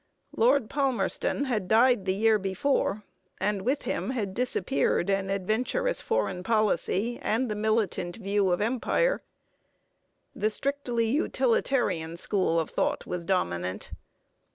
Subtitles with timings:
[0.35, 3.03] Lord Palmerston had died the year before,
[3.39, 9.21] and with him had disappeared an adventurous foreign policy and the militant view of empire.
[10.35, 13.91] The strictly utilitarian school of thought was dominant.